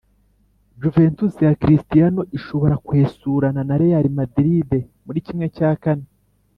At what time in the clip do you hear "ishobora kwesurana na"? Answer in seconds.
2.37-3.75